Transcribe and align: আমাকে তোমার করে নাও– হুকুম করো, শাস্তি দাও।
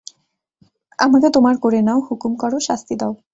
আমাকে 0.99 1.27
তোমার 1.35 1.55
করে 1.63 1.79
নাও– 1.81 2.05
হুকুম 2.07 2.31
করো, 2.35 2.57
শাস্তি 2.67 2.95
দাও। 2.95 3.13